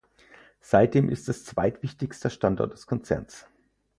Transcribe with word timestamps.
Seitdem 0.61 1.09
ist 1.09 1.29
es 1.29 1.45
zweitwichtigster 1.45 2.31
Standort 2.31 2.73
des 2.73 2.87
Konzerns. 2.87 3.45